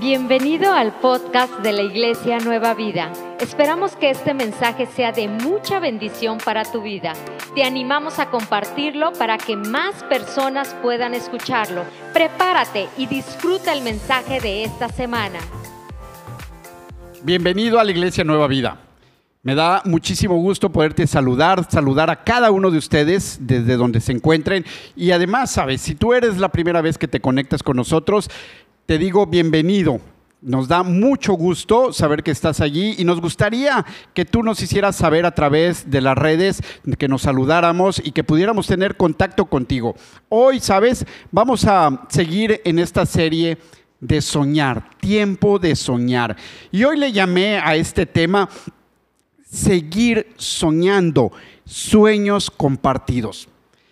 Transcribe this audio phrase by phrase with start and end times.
[0.00, 3.10] Bienvenido al podcast de la Iglesia Nueva Vida.
[3.40, 7.14] Esperamos que este mensaje sea de mucha bendición para tu vida.
[7.56, 11.82] Te animamos a compartirlo para que más personas puedan escucharlo.
[12.12, 15.40] Prepárate y disfruta el mensaje de esta semana.
[17.24, 18.78] Bienvenido a la Iglesia Nueva Vida.
[19.42, 24.12] Me da muchísimo gusto poderte saludar, saludar a cada uno de ustedes desde donde se
[24.12, 24.64] encuentren.
[24.94, 28.30] Y además, sabes, si tú eres la primera vez que te conectas con nosotros,
[28.88, 30.00] te digo bienvenido.
[30.40, 34.96] Nos da mucho gusto saber que estás allí y nos gustaría que tú nos hicieras
[34.96, 36.62] saber a través de las redes,
[36.98, 39.94] que nos saludáramos y que pudiéramos tener contacto contigo.
[40.30, 43.58] Hoy, sabes, vamos a seguir en esta serie
[44.00, 46.34] de soñar, tiempo de soñar.
[46.72, 48.48] Y hoy le llamé a este tema
[49.42, 51.30] seguir soñando,
[51.66, 53.50] sueños compartidos.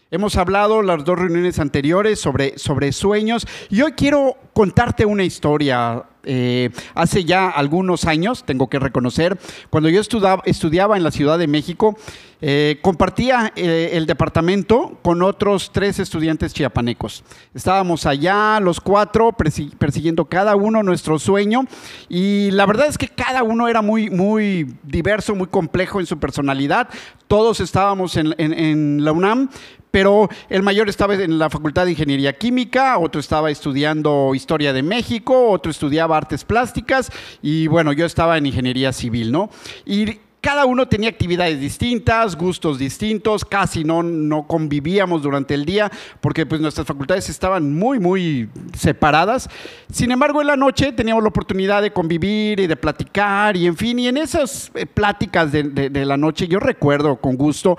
[0.09, 6.05] Hemos hablado las dos reuniones anteriores sobre, sobre sueños y hoy quiero contarte una historia.
[6.29, 9.39] Eh, hace ya algunos años, tengo que reconocer,
[9.71, 11.97] cuando yo estudiaba, estudiaba en la Ciudad de México,
[12.41, 17.25] eh, compartía eh, el departamento con otros tres estudiantes chiapanecos.
[17.55, 21.65] Estábamos allá los cuatro persiguiendo cada uno nuestro sueño
[22.09, 26.19] y la verdad es que cada uno era muy, muy diverso, muy complejo en su
[26.19, 26.89] personalidad.
[27.29, 29.49] Todos estábamos en, en la UNAM,
[29.97, 34.83] pero el mayor estaba en la Facultad de Ingeniería Química, otro estaba estudiando Historia de
[34.83, 39.49] México, otro estudiaba Artes Plásticas y bueno, yo estaba en Ingeniería Civil, ¿no?
[39.87, 45.91] Y cada uno tenía actividades distintas, gustos distintos, casi no, no convivíamos durante el día
[46.21, 49.49] porque pues nuestras facultades estaban muy, muy separadas.
[49.91, 53.79] Sin embargo, en la noche teníamos la oportunidad de convivir y de platicar y en
[53.79, 57.79] fin, y en esas eh, pláticas de, de la noche yo recuerdo con gusto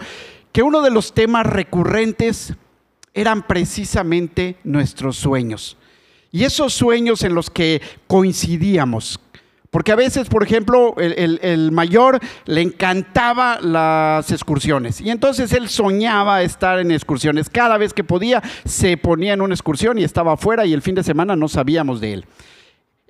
[0.57, 2.55] que uno de los temas recurrentes
[3.13, 5.77] eran precisamente nuestros sueños.
[6.31, 9.19] Y esos sueños en los que coincidíamos.
[9.69, 14.99] Porque a veces, por ejemplo, el, mayor le encantaba las excursiones.
[14.99, 17.51] Y entonces él soñaba estar en excursiones.
[17.51, 20.95] Cada vez que podía, se ponía en una excursión y estaba afuera y el fin
[20.95, 22.25] de semana no sabíamos de él.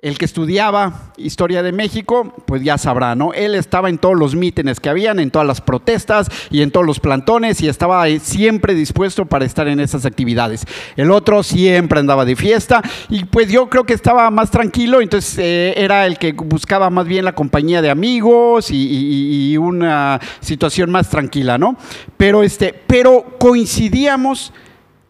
[0.00, 3.32] El que estudiaba historia de México, pues ya sabrá, ¿no?
[3.32, 6.86] Él estaba en todos los mítines que habían, en todas las protestas y en todos
[6.86, 10.64] los plantones y estaba siempre dispuesto para estar en esas actividades.
[10.94, 15.36] El otro siempre andaba de fiesta y pues yo creo que estaba más tranquilo, entonces
[15.38, 20.92] eh, era el que buscaba más bien la compañía de amigos y, y, una situación
[20.92, 21.76] más tranquila, ¿no?
[22.16, 24.52] Pero, este, pero coincidíamos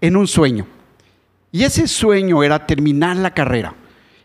[0.01, 0.67] en un sueño
[1.53, 3.75] y ese sueño era terminar la carrera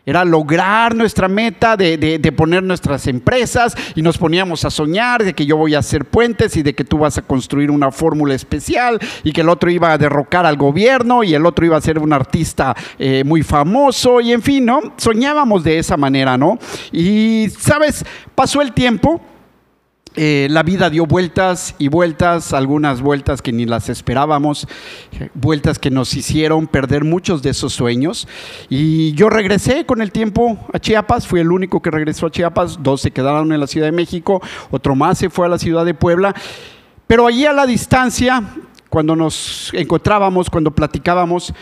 [0.06, 5.46] era lograr nuestra meta de, poner nuestras empresas y nos poníamos a soñar de que
[5.46, 8.98] yo voy a hacer puentes y de que tú vas a construir una fórmula especial
[9.22, 11.98] y que el otro iba a derrocar al gobierno y el otro iba a ser
[11.98, 14.80] un artista eh, muy famoso y en fin, ¿no?
[14.96, 16.58] Soñábamos de esa manera, ¿no?
[16.92, 18.04] Y, ¿sabes?
[18.34, 19.20] Pasó el tiempo
[20.16, 24.68] eh, la vida dio vueltas y vueltas, algunas vueltas que ni las esperábamos,
[25.34, 28.28] vueltas que nos hicieron perder muchos de esos sueños.
[28.68, 32.80] Y yo regresé con el tiempo a Chiapas, fui el único que regresó a Chiapas,
[32.80, 35.84] dos se quedaron en la Ciudad de México, otro más se fue a la Ciudad
[35.84, 36.32] de Puebla.
[37.08, 38.42] Pero allí a la distancia,
[38.88, 41.52] cuando nos encontrábamos, cuando platicábamos,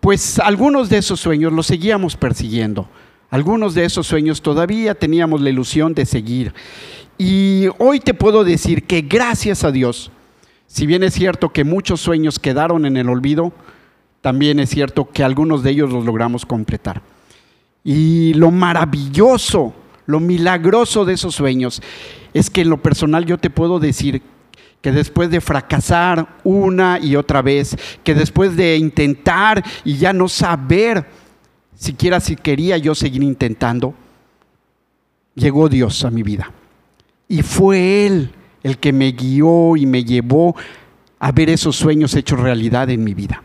[0.00, 2.88] pues algunos de esos sueños los seguíamos persiguiendo.
[3.30, 6.54] Algunos de esos sueños todavía teníamos la ilusión de seguir.
[7.18, 10.10] Y hoy te puedo decir que gracias a Dios,
[10.66, 13.52] si bien es cierto que muchos sueños quedaron en el olvido,
[14.20, 17.00] también es cierto que algunos de ellos los logramos completar.
[17.84, 19.72] Y lo maravilloso,
[20.06, 21.80] lo milagroso de esos sueños
[22.34, 24.22] es que en lo personal yo te puedo decir
[24.82, 30.28] que después de fracasar una y otra vez, que después de intentar y ya no
[30.28, 31.06] saber
[31.74, 33.94] siquiera si quería yo seguir intentando,
[35.34, 36.52] llegó Dios a mi vida.
[37.28, 38.30] Y fue Él
[38.62, 40.56] el que me guió y me llevó
[41.18, 43.42] a ver esos sueños hechos realidad en mi vida.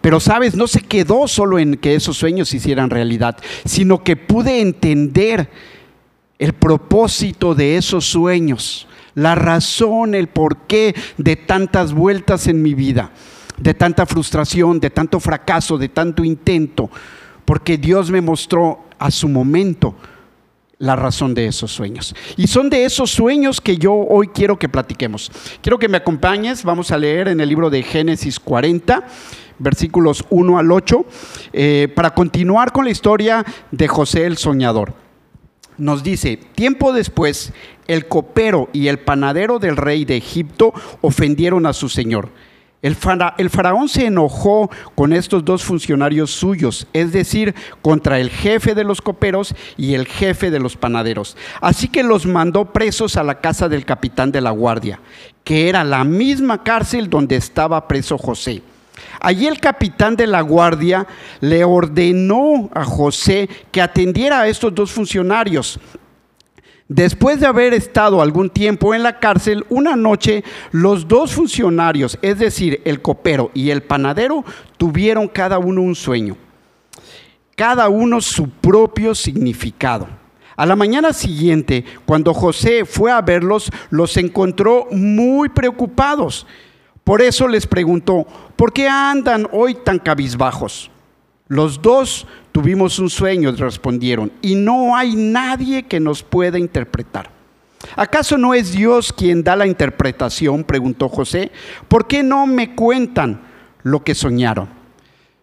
[0.00, 4.16] Pero sabes, no se quedó solo en que esos sueños se hicieran realidad, sino que
[4.16, 5.50] pude entender
[6.38, 13.10] el propósito de esos sueños, la razón, el porqué de tantas vueltas en mi vida,
[13.56, 16.90] de tanta frustración, de tanto fracaso, de tanto intento,
[17.44, 19.96] porque Dios me mostró a su momento
[20.78, 22.14] la razón de esos sueños.
[22.36, 25.30] Y son de esos sueños que yo hoy quiero que platiquemos.
[25.62, 29.06] Quiero que me acompañes, vamos a leer en el libro de Génesis 40,
[29.58, 31.06] versículos 1 al 8,
[31.52, 34.94] eh, para continuar con la historia de José el Soñador.
[35.78, 37.52] Nos dice, tiempo después,
[37.86, 40.72] el copero y el panadero del rey de Egipto
[41.02, 42.30] ofendieron a su señor.
[42.82, 48.84] El, faraón se enojó con estos dos funcionarios suyos, es decir, contra el jefe de
[48.84, 51.36] los coperos y el jefe de los panaderos.
[51.60, 55.00] Así que los mandó presos a la casa del capitán de la guardia,
[55.42, 58.62] que era la misma cárcel donde estaba preso José.
[59.20, 61.06] Allí el capitán de la guardia
[61.40, 65.80] le ordenó a José que atendiera a estos dos funcionarios
[66.88, 72.38] Después de haber estado algún tiempo en la cárcel, una noche los dos funcionarios, es
[72.38, 74.44] decir, el copero y el panadero,
[74.76, 76.36] tuvieron cada uno un sueño,
[77.56, 80.06] cada uno su propio significado.
[80.54, 86.46] A la mañana siguiente, cuando José fue a verlos, los encontró muy preocupados.
[87.02, 90.90] Por eso les preguntó, ¿por qué andan hoy tan cabizbajos?
[91.48, 97.30] Los dos tuvimos un sueño, respondieron, y no hay nadie que nos pueda interpretar.
[97.94, 100.64] ¿Acaso no es Dios quien da la interpretación?
[100.64, 101.52] preguntó José.
[101.88, 103.40] ¿Por qué no me cuentan
[103.82, 104.68] lo que soñaron?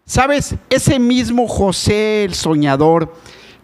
[0.05, 0.55] ¿Sabes?
[0.69, 3.13] Ese mismo José, el soñador,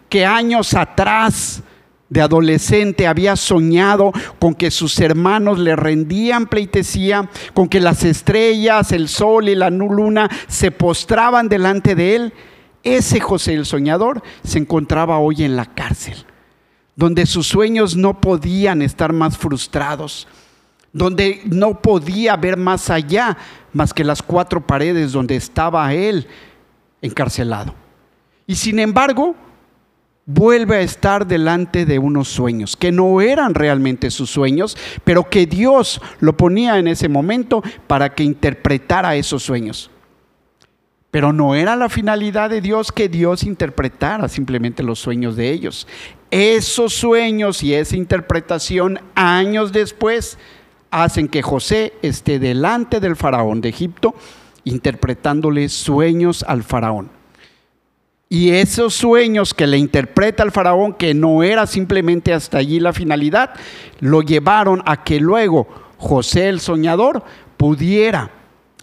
[0.08, 1.62] que años atrás
[2.10, 8.92] de adolescente había soñado con que sus hermanos le rendían pleitesía, con que las estrellas,
[8.92, 12.32] el sol y la luna se postraban delante de él.
[12.82, 16.26] Ese José el soñador se encontraba hoy en la cárcel,
[16.96, 20.26] donde sus sueños no podían estar más frustrados,
[20.92, 23.38] donde no podía ver más allá
[23.72, 26.26] más que las cuatro paredes donde estaba él
[27.00, 27.72] encarcelado.
[28.48, 29.36] Y sin embargo,
[30.32, 35.46] vuelve a estar delante de unos sueños, que no eran realmente sus sueños, pero que
[35.46, 39.90] Dios lo ponía en ese momento para que interpretara esos sueños.
[41.10, 45.88] Pero no era la finalidad de Dios que Dios interpretara simplemente los sueños de ellos.
[46.30, 50.38] Esos sueños y esa interpretación años después
[50.92, 54.14] hacen que José esté delante del faraón de Egipto
[54.62, 57.19] interpretándole sueños al faraón.
[58.32, 62.92] Y esos sueños que le interpreta el faraón, que no era simplemente hasta allí la
[62.92, 63.50] finalidad,
[63.98, 65.66] lo llevaron a que luego
[65.98, 67.24] José el soñador
[67.56, 68.30] pudiera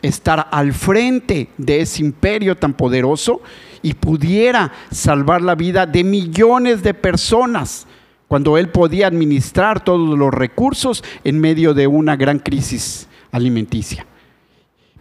[0.01, 3.41] estar al frente de ese imperio tan poderoso
[3.81, 7.87] y pudiera salvar la vida de millones de personas
[8.27, 14.05] cuando él podía administrar todos los recursos en medio de una gran crisis alimenticia.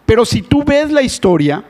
[0.06, 1.64] Pero si tú ves la historia,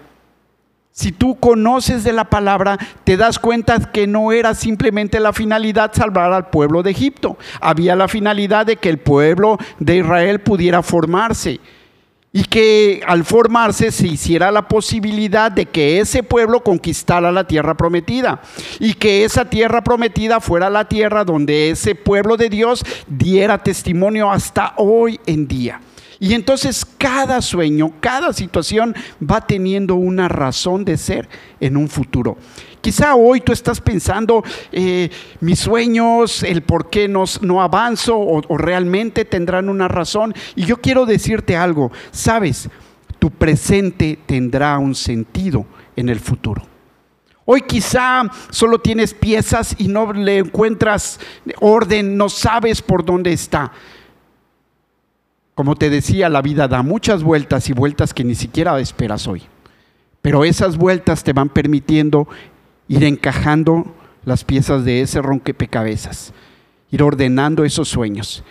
[0.97, 5.93] si tú conoces de la palabra, te das cuenta que no era simplemente la finalidad
[5.93, 7.37] salvar al pueblo de Egipto.
[7.61, 11.61] Había la finalidad de que el pueblo de Israel pudiera formarse
[12.33, 17.77] y que al formarse se hiciera la posibilidad de que ese pueblo conquistara la tierra
[17.77, 18.41] prometida
[18.81, 24.31] y que esa tierra prometida fuera la tierra donde ese pueblo de Dios diera testimonio
[24.31, 25.79] hasta hoy en día.
[26.19, 31.29] Y entonces cada sueño, cada situación va teniendo una razón de ser
[31.61, 32.37] en un futuro.
[32.81, 35.11] Quizá hoy tú estás pensando, eh,
[35.41, 40.35] mis sueños, el por qué no, no avanzo o, o realmente tendrán una razón.
[40.55, 42.69] Y yo quiero decirte algo, sabes,
[43.19, 45.67] tu presente tendrá un sentido
[45.97, 46.63] en el futuro.
[47.49, 51.21] Hoy quizá solo tienes piezas y no le encuentras
[51.61, 53.73] orden, no sabes por dónde está.
[55.57, 59.43] Como te decía, la vida da muchas vueltas y vueltas que ni siquiera esperas hoy.
[60.21, 62.29] Pero esas vueltas te van permitiendo
[62.89, 63.95] ir encajando
[64.27, 66.35] las piezas de ese ronquepecabezas,
[66.91, 68.45] ir ordenando esos sueños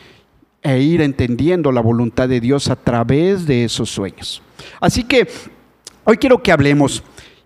[0.64, 4.42] e ir entendiendo la voluntad de Dios a través de esos sueños.
[4.82, 5.28] Así que
[6.06, 7.04] hoy quiero que hablemos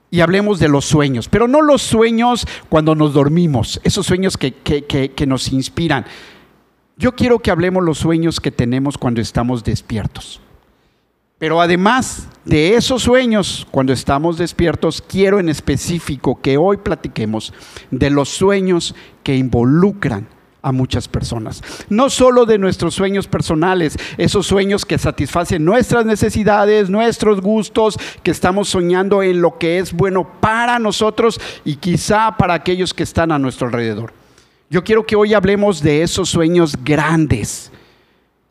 [0.09, 4.53] y hablemos de los sueños, pero no los sueños cuando nos dormimos, esos sueños que,
[4.53, 6.05] que nos inspiran,
[6.99, 10.41] yo quiero que hablemos los sueños que tenemos cuando estamos despiertos.
[11.37, 17.53] Pero además de esos sueños, cuando estamos despiertos, quiero en específico que hoy platiquemos
[17.89, 20.27] de los sueños que involucran
[20.61, 21.63] a muchas personas.
[21.87, 28.31] No solo de nuestros sueños personales, esos sueños que satisfacen nuestras necesidades, nuestros gustos, que
[28.31, 33.31] estamos soñando en lo que es bueno para nosotros y quizá para aquellos que están
[33.31, 34.18] a nuestro alrededor.
[34.71, 37.71] Yo quiero que hoy hablemos de esos sueños grandes,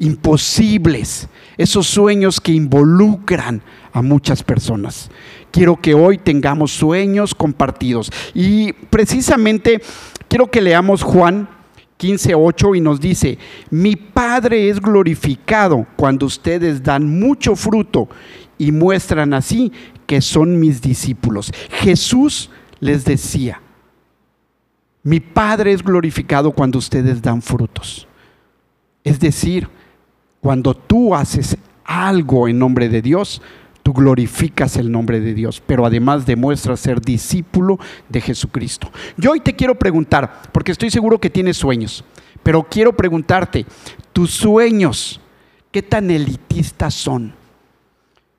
[0.01, 5.11] imposibles, esos sueños que involucran a muchas personas.
[5.53, 8.11] Quiero que hoy tengamos sueños compartidos.
[8.35, 9.81] Y precisamente
[10.27, 11.49] quiero que leamos Juan
[12.01, 13.39] 15:8 y nos dice,
[13.71, 18.09] mi Padre es glorificado cuando ustedes dan mucho fruto
[18.59, 19.71] y muestran así
[20.05, 21.53] que son mis discípulos.
[21.71, 23.61] Jesús les decía,
[25.03, 28.07] mi Padre es glorificado cuando ustedes dan frutos.
[29.05, 29.69] Es decir,
[30.41, 33.41] cuando tú haces algo en nombre de Dios,
[33.83, 37.79] tú glorificas el nombre de Dios, pero además demuestras ser discípulo
[38.09, 38.91] de Jesucristo.
[39.17, 42.05] Yo hoy te quiero preguntar, porque estoy seguro que tienes sueños,
[42.43, 43.65] pero quiero preguntarte,
[44.13, 45.21] tus sueños,
[45.71, 47.33] ¿qué tan elitistas son?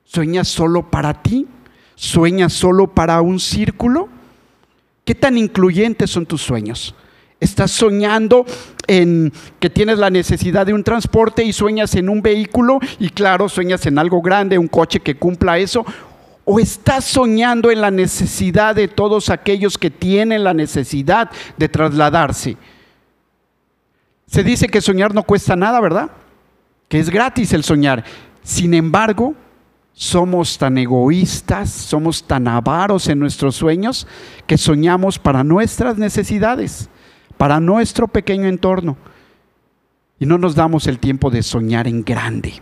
[0.04, 1.48] ¿Sueñas solo para ti?
[1.96, 4.08] ¿Sueñas solo para un círculo?
[5.10, 6.94] ¿Qué tan incluyentes son tus sueños?
[7.40, 8.46] ¿Estás soñando
[8.86, 13.48] en que tienes la necesidad de un transporte y sueñas en un vehículo y claro,
[13.48, 15.84] sueñas en algo grande, un coche que cumpla eso?
[16.44, 22.56] ¿O estás soñando en la necesidad de todos aquellos que tienen la necesidad de trasladarse?
[24.28, 26.12] Se dice que soñar no cuesta nada, ¿verdad?
[26.88, 28.04] Que es gratis el soñar.
[28.44, 29.34] Sin embargo,
[30.00, 34.06] somos tan egoístas, somos tan avaros en nuestros sueños
[34.46, 36.88] que soñamos para nuestras necesidades
[37.40, 38.98] para nuestro pequeño entorno.
[40.18, 42.60] Y no nos damos el tiempo de soñar en grande,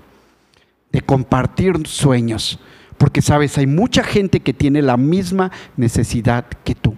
[0.92, 2.60] de compartir sueños,
[2.96, 6.94] porque sabes, hay mucha gente que tiene la misma necesidad que tú,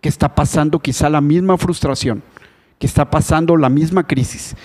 [0.00, 2.20] que está pasando quizá la misma frustración,
[2.80, 4.56] que está pasando la misma crisis.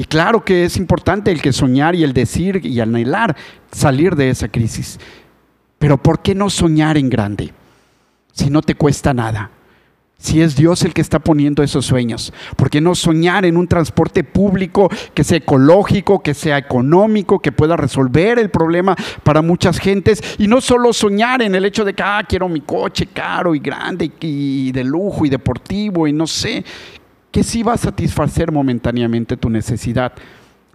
[0.00, 3.36] Y claro que es importante el que soñar y el decir y anhelar
[3.70, 4.98] salir de esa crisis.
[5.78, 7.52] Pero ¿por qué no soñar en grande
[8.32, 9.50] si no te cuesta nada?
[10.16, 13.68] Si es Dios el que está poniendo esos sueños, ¿por qué no soñar en un
[13.68, 19.78] transporte público que sea ecológico, que sea económico, que pueda resolver el problema para muchas
[19.78, 20.22] gentes?
[20.38, 23.58] Y no solo soñar en el hecho de que, ah, quiero mi coche caro y
[23.58, 26.64] grande y de lujo y deportivo y no sé,
[27.30, 30.12] que sí va a satisfacer momentáneamente tu necesidad,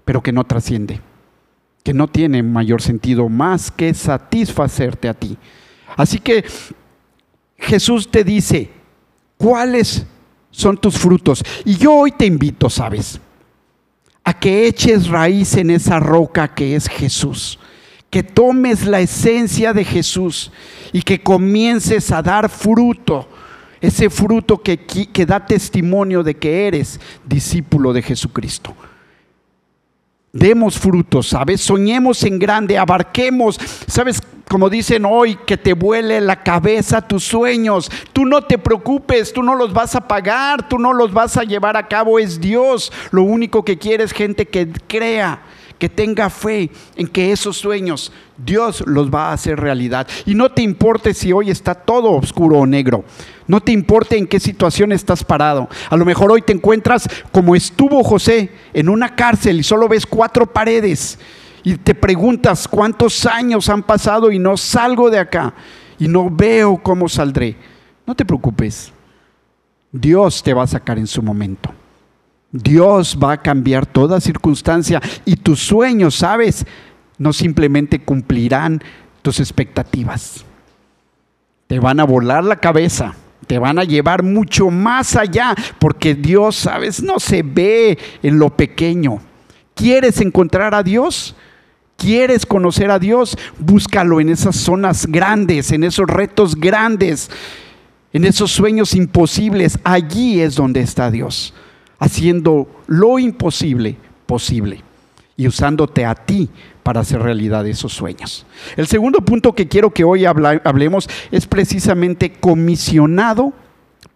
[0.03, 1.01] pero que no trasciende,
[1.83, 5.37] que no tiene mayor sentido más que satisfacerte a ti.
[5.97, 6.45] Así que
[7.57, 8.71] Jesús te dice,
[9.37, 10.05] ¿Cuáles
[10.51, 11.43] son tus frutos?
[11.65, 13.19] Y yo hoy te invito, ¿sabes?
[14.23, 17.59] A que eches raíz en esa roca que es Jesús.
[18.09, 20.51] Que tomes la esencia de Jesús
[20.93, 23.27] y que comiences a dar fruto.
[23.81, 28.75] Ese fruto que, da testimonio de que eres discípulo de Jesucristo
[30.35, 31.61] demos frutos, ¿sabes?
[31.61, 34.21] Soñemos en grande, abarquemos, ¿sabes?
[34.49, 37.89] Como dicen hoy, que te vuele la cabeza tus sueños.
[38.11, 41.43] Tú no te preocupes, tú no los vas a pagar, tú no los vas a
[41.43, 42.91] llevar a cabo, es Dios.
[43.11, 45.41] Lo único que quiere es gente que crea
[45.77, 50.07] que tenga fe en que esos sueños Dios los va a hacer realidad.
[50.25, 53.03] Y no te importe si hoy está todo oscuro o negro.
[53.47, 55.69] No te importe en qué situación estás parado.
[55.89, 60.05] A lo mejor hoy te encuentras como estuvo José en una cárcel y solo ves
[60.05, 61.19] cuatro paredes.
[61.63, 65.53] Y te preguntas cuántos años han pasado y no salgo de acá.
[65.97, 67.55] Y no veo cómo saldré.
[68.05, 68.91] No te preocupes.
[69.91, 71.73] Dios te va a sacar en su momento.
[72.63, 76.65] Dios va a cambiar toda circunstancia y tus sueños, ¿sabes?
[77.17, 78.81] No simplemente cumplirán
[79.21, 80.45] tus expectativas.
[81.67, 83.13] Te van a volar la cabeza,
[83.47, 87.03] te van a llevar mucho más allá, porque Dios, ¿sabes?
[87.03, 89.19] No se ve en lo pequeño.
[89.73, 91.35] ¿Quieres encontrar a Dios?
[91.97, 93.37] ¿Quieres conocer a Dios?
[93.59, 97.29] Búscalo en esas zonas grandes, en esos retos grandes,
[98.13, 99.77] en esos sueños imposibles.
[99.83, 101.53] Allí es donde está Dios
[101.99, 104.81] haciendo lo imposible posible
[105.37, 106.49] y usándote a ti
[106.83, 108.45] para hacer realidad esos sueños.
[108.77, 113.53] El segundo punto que quiero que hoy hablemos es precisamente comisionado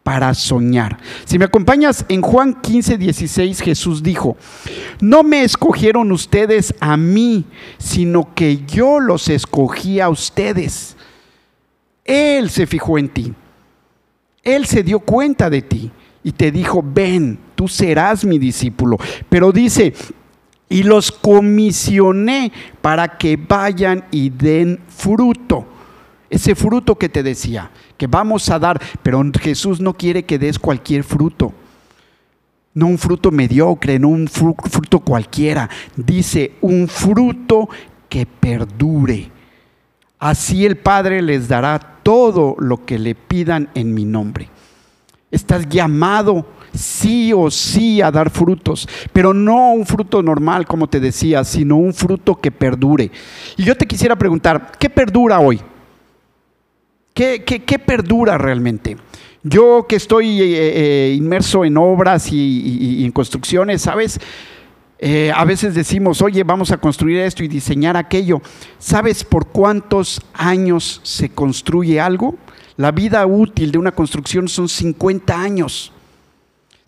[0.04, 0.98] para soñar.
[1.26, 4.38] Si me acompañas en Juan 15, 16, Jesús dijo,
[5.02, 7.46] no me escogieron ustedes a mí,
[7.78, 10.96] sino que yo los escogí a ustedes.
[12.06, 13.34] Él se fijó en ti.
[14.44, 15.92] Él se dio cuenta de ti
[16.24, 18.96] y te dijo, ven, tú serás mi discípulo.
[19.28, 19.94] Pero dice,
[20.70, 25.66] y los comisioné para que vayan y den fruto.
[26.30, 30.58] Ese fruto que te decía, que vamos a dar, pero Jesús no quiere que des
[30.58, 31.51] cualquier fruto.
[32.74, 35.70] No un fruto mediocre, no un fruto cualquiera.
[35.98, 37.68] Dice, un fruto
[38.08, 39.30] que perdure.
[40.18, 44.48] Así el Padre les dará todo lo que le pidan en mi nombre.
[45.30, 51.00] Estás llamado sí o sí a dar frutos, pero no un fruto normal, como te
[51.00, 53.12] decía, sino un fruto que perdure.
[53.58, 55.62] Y yo te quisiera preguntar, ¿qué perdura hoy?
[57.14, 58.96] ¿Qué, perdura realmente?
[59.44, 64.20] Yo que estoy eh, eh, inmerso en obras y, en construcciones, ¿sabes?
[65.00, 68.42] Eh, a veces decimos, oye, vamos a construir esto y diseñar aquello.
[68.78, 72.36] ¿Sabes por cuántos años se construye algo?
[72.78, 75.92] La vida útil de una construcción son 50 años.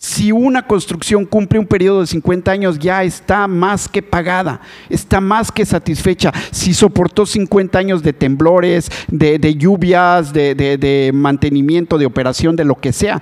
[0.01, 5.21] Si una construcción cumple un periodo de 50 años, ya está más que pagada, está
[5.21, 6.33] más que satisfecha.
[6.49, 12.93] Si soportó 50 años de temblores, de, lluvias, de, mantenimiento, de operación, de lo que
[12.93, 13.21] sea,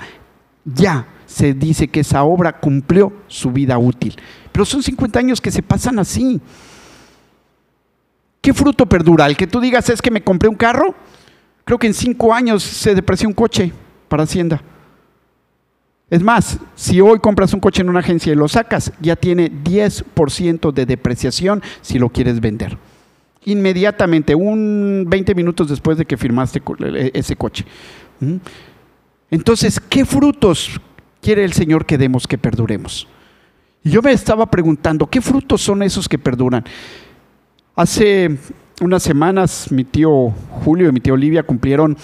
[0.63, 4.15] ya se dice que esa obra cumplió su vida útil.
[4.53, 6.39] Pero son 50 años que se pasan así.
[8.39, 9.25] ¿Qué fruto perdura?
[9.25, 10.95] El que tú digas es que me compré un carro,
[11.65, 13.73] creo que en cinco años se depreció un coche
[14.07, 14.61] para Hacienda.
[16.09, 19.51] Es más, si hoy compras un coche en una agencia y lo sacas, ya tiene
[19.51, 22.77] 10% de depreciación si lo quieres vender.
[23.45, 27.65] Inmediatamente, un 20 minutos después de que firmaste e, ese coche.
[28.19, 28.37] ¿Mm?
[29.29, 30.81] Entonces, ¿qué frutos
[31.21, 33.07] quiere el Señor que demos que perduremos?
[33.83, 36.65] Y yo me estaba preguntando, ¿qué frutos son esos que perduran?
[37.75, 38.37] Hace
[38.81, 40.31] unas semanas mi tío
[40.63, 41.97] Julio y mi tío Olivia cumplieron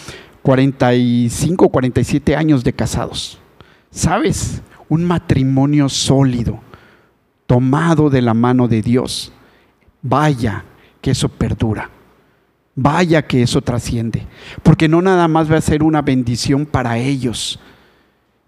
[0.43, 3.39] 45, 47 años de casados.
[3.95, 4.61] ¿Sabes?
[4.89, 6.59] Un matrimonio sólido,
[7.47, 9.31] tomado de la mano de Dios.
[10.01, 10.65] Vaya
[11.01, 11.89] que eso perdura.
[12.75, 14.27] Vaya que eso trasciende.
[14.63, 17.57] Porque no nada más va a ser una bendición para ellos.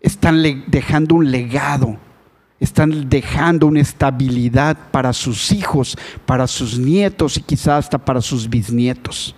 [0.02, 1.98] Están dejando un legado.
[2.60, 8.50] Están dejando una estabilidad para sus hijos, para sus nietos y quizás hasta para sus
[8.50, 9.34] bisnietos.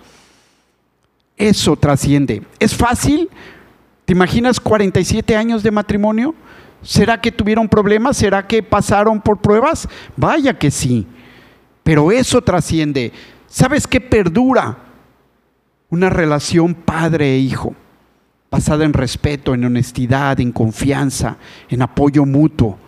[1.36, 2.42] Eso trasciende.
[2.58, 3.30] ¿Es fácil?
[4.10, 6.34] ¿Te imaginas 47 años de matrimonio?
[6.82, 8.16] ¿Será que tuvieron problemas?
[8.16, 9.88] ¿Será que pasaron por pruebas?
[10.16, 11.06] Vaya que sí.
[11.84, 13.12] Pero eso trasciende.
[13.46, 14.78] ¿Sabes qué perdura?
[15.90, 17.76] Una relación padre e hijo,
[18.50, 21.36] basada en respeto, en honestidad, en confianza,
[21.68, 22.78] en apoyo mutuo.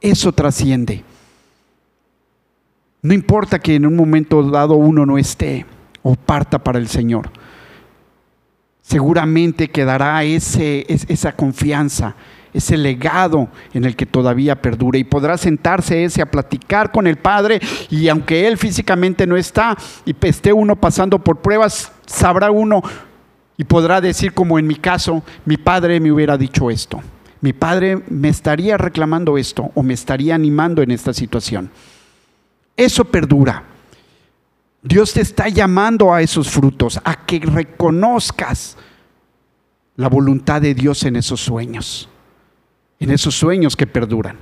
[0.00, 1.04] Eso trasciende.
[3.02, 5.64] No importa que en un momento dado uno no esté
[6.02, 7.30] o parta para el Señor
[8.82, 12.14] seguramente quedará ese, esa confianza,
[12.52, 17.16] ese legado en el que todavía perdure y podrá sentarse ese a platicar con el
[17.16, 22.82] Padre y aunque Él físicamente no está y esté uno pasando por pruebas, sabrá uno
[23.56, 27.00] y podrá decir como en mi caso, mi Padre me hubiera dicho esto,
[27.40, 31.70] mi Padre me estaría reclamando esto o me estaría animando en esta situación.
[32.76, 33.71] Eso perdura.
[34.82, 38.76] Dios te está llamando a esos frutos, a que reconozcas
[39.94, 42.08] la voluntad de Dios en esos sueños,
[42.98, 44.38] en esos sueños que perduran.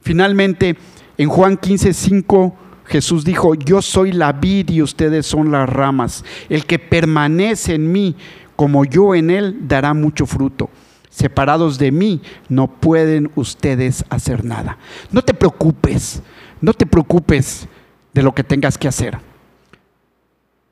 [0.00, 0.76] Finalmente,
[1.16, 6.24] en Juan 15, 5, Jesús dijo, yo soy la vid y ustedes son las ramas.
[6.48, 8.16] El que permanece en mí
[8.56, 10.68] como yo en él dará mucho fruto.
[11.10, 14.78] Separados de mí no pueden ustedes hacer nada.
[15.12, 16.22] No te preocupes,
[16.60, 17.68] no te preocupes
[18.12, 19.18] de lo que tengas que hacer.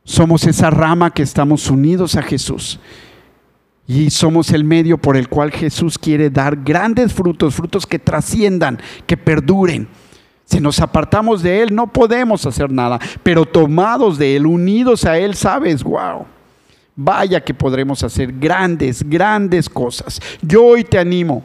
[0.04, 2.78] Somos esa rama que estamos unidos a Jesús.
[3.86, 8.78] Y somos el medio por el cual Jesús quiere dar grandes frutos, frutos que trasciendan,
[9.06, 9.88] que perduren.
[10.44, 15.18] Si nos apartamos de Él, no podemos hacer nada, pero tomados de Él, unidos a
[15.18, 16.26] Él, sabes, wow,
[16.94, 20.20] vaya que podremos hacer grandes, grandes cosas.
[20.42, 21.42] Yo hoy te animo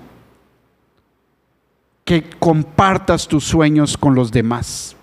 [2.04, 4.96] que compartas tus sueños con los demás.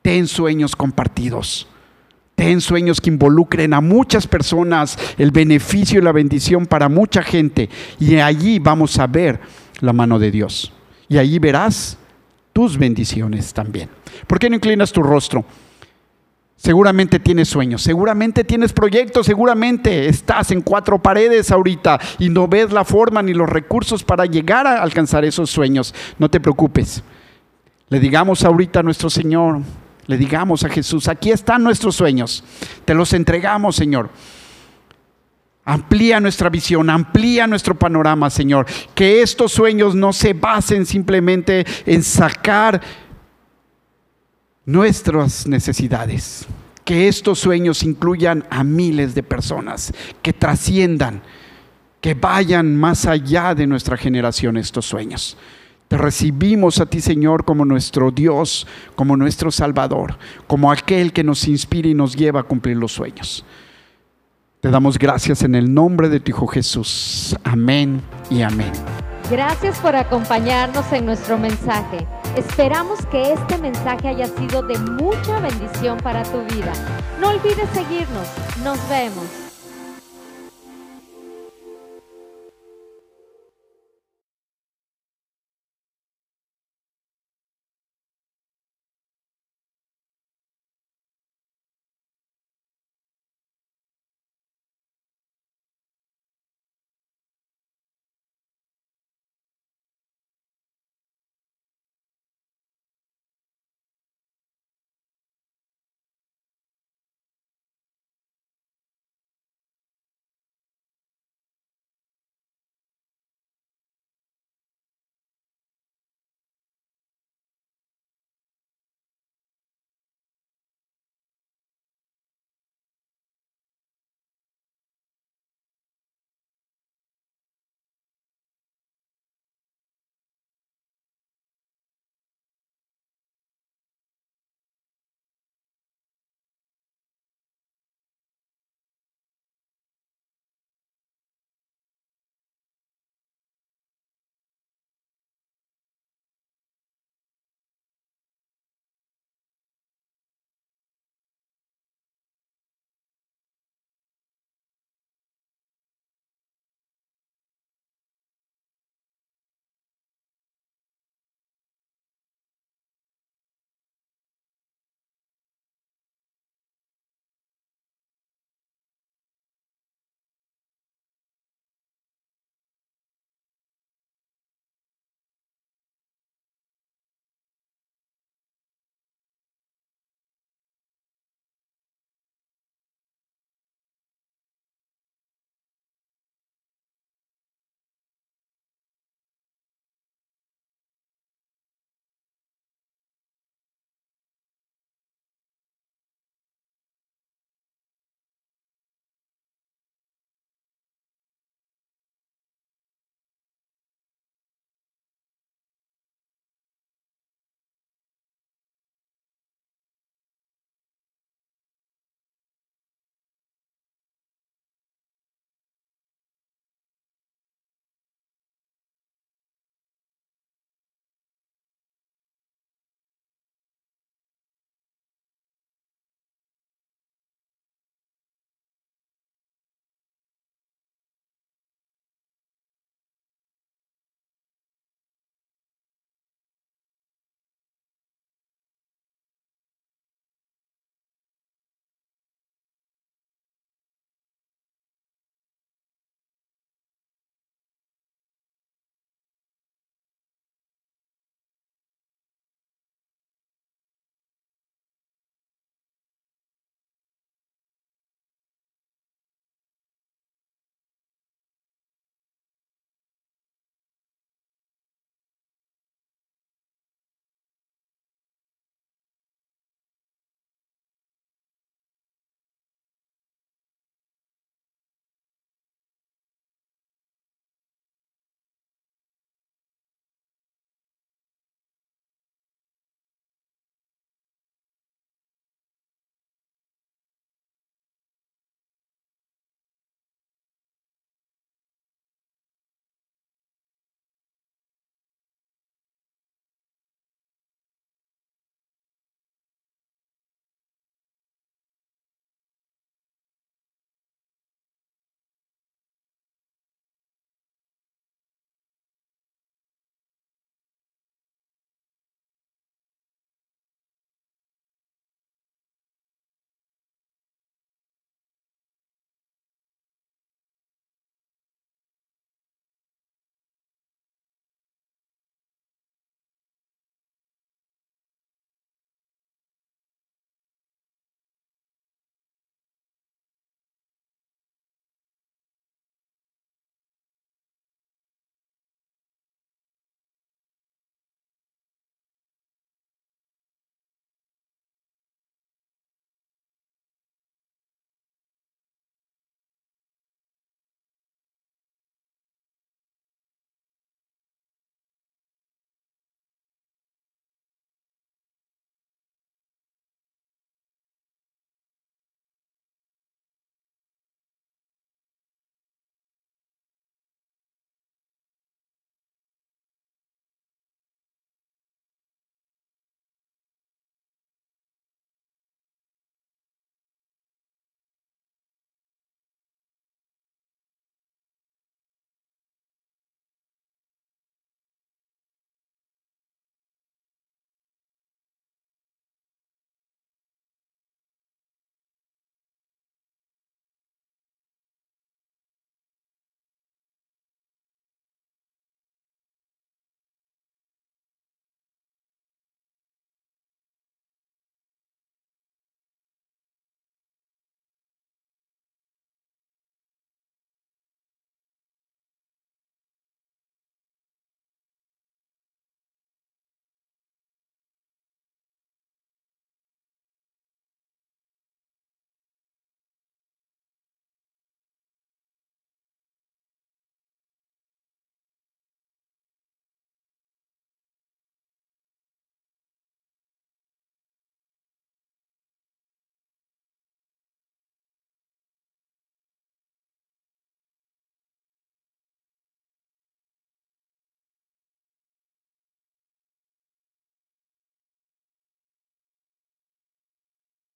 [0.00, 1.68] Ten sueños compartidos.
[2.34, 7.68] Ten sueños que involucren a muchas personas, el beneficio y la bendición para mucha gente.
[8.00, 9.40] Y allí vamos a ver
[9.80, 10.72] la mano de Dios.
[11.08, 11.98] Y allí verás
[12.52, 13.88] tus bendiciones también.
[14.26, 15.44] ¿Por qué no inclinas tu rostro?
[16.56, 22.70] Seguramente tienes sueños, seguramente tienes proyectos, seguramente estás en cuatro paredes ahorita y no ves
[22.70, 25.92] la forma ni los recursos para llegar a alcanzar esos sueños.
[26.20, 27.02] No te preocupes.
[27.88, 29.60] Le digamos ahorita a nuestro Señor,
[30.12, 32.44] le digamos a Jesús, aquí están nuestros sueños,
[32.84, 34.10] te los entregamos, Señor.
[35.64, 38.66] Amplía nuestra visión, amplía nuestro panorama, Señor.
[38.94, 42.82] Que estos sueños no se basen simplemente en sacar
[44.66, 46.46] nuestras necesidades.
[46.84, 51.22] Que estos sueños incluyan a miles de personas, que trasciendan,
[52.02, 55.38] que vayan más allá de nuestra generación estos sueños.
[55.92, 61.46] Te recibimos a ti, Señor, como nuestro Dios, como nuestro Salvador, como aquel que nos
[61.46, 63.44] inspira y nos lleva a cumplir los sueños.
[64.62, 67.36] Te damos gracias en el nombre de tu Hijo Jesús.
[67.44, 68.00] Amén
[68.30, 68.72] y amén.
[69.30, 72.06] Gracias por acompañarnos en nuestro mensaje.
[72.38, 76.72] Esperamos que este mensaje haya sido de mucha bendición para tu vida.
[77.20, 78.28] No olvides seguirnos.
[78.64, 79.51] Nos vemos.